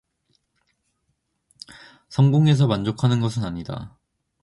성공해서 2.09 2.65
만족하는 2.65 3.19
것은 3.19 3.43
아니다. 3.43 3.99